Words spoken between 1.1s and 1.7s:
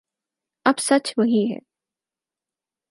وہی ہے